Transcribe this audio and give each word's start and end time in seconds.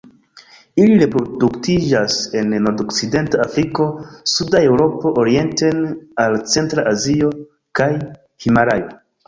Ili 0.83 0.93
reproduktiĝas 1.01 2.15
en 2.39 2.55
nordokcidenta 2.67 3.41
Afriko, 3.45 3.87
suda 4.33 4.63
Eŭropo 4.71 5.13
orienten 5.27 5.87
al 6.27 6.41
centra 6.57 6.89
Azio, 6.97 7.33
kaj 7.83 7.93
Himalajo. 8.49 8.93